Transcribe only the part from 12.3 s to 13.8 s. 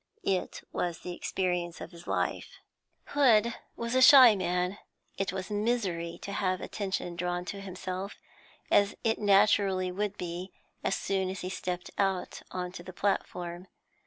on to the platform.